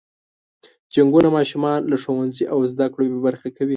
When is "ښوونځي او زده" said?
2.03-2.87